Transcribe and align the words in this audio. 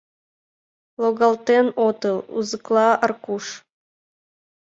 Логалтен 1.01 1.67
отыл!..— 1.87 2.17
узыкла 2.37 2.87
Аркуш. 3.05 3.45